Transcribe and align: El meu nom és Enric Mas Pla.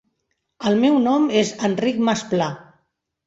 El 0.69 0.77
meu 0.85 0.95
nom 1.03 1.27
és 1.43 1.51
Enric 1.69 2.01
Mas 2.09 2.23
Pla. 2.31 2.47